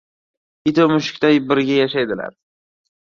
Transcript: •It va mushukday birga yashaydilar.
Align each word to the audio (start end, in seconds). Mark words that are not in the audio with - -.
•It 0.71 0.79
va 0.83 0.87
mushukday 0.93 1.37
birga 1.51 1.77
yashaydilar. 1.81 2.33